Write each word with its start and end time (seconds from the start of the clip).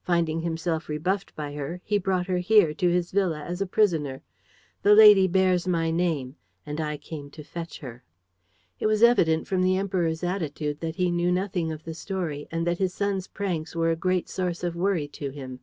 Finding 0.00 0.40
himself 0.40 0.88
rebuffed 0.88 1.36
by 1.36 1.52
her, 1.52 1.82
he 1.84 1.98
brought 1.98 2.26
her 2.26 2.38
here, 2.38 2.72
to 2.72 2.88
his 2.88 3.10
villa, 3.10 3.42
as 3.44 3.60
a 3.60 3.66
prisoner. 3.66 4.22
The 4.82 4.94
lady 4.94 5.26
bears 5.28 5.68
my 5.68 5.90
name; 5.90 6.36
and 6.64 6.80
I 6.80 6.96
came 6.96 7.28
to 7.32 7.44
fetch 7.44 7.80
her." 7.80 8.02
It 8.80 8.86
was 8.86 9.02
evident 9.02 9.46
from 9.46 9.60
the 9.62 9.76
Emperor's 9.76 10.24
attitude 10.24 10.80
that 10.80 10.96
he 10.96 11.10
knew 11.10 11.30
nothing 11.30 11.70
of 11.70 11.84
the 11.84 11.92
story 11.92 12.48
and 12.50 12.66
that 12.66 12.78
his 12.78 12.94
son's 12.94 13.26
pranks 13.28 13.76
were 13.76 13.90
a 13.90 13.94
great 13.94 14.26
source 14.26 14.64
of 14.64 14.74
worry 14.74 15.06
to 15.08 15.28
him. 15.28 15.60